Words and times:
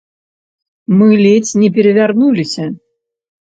Мы 0.97 1.09
ледзь 1.27 1.53
не 1.67 1.71
перавярнуліся. 1.77 2.69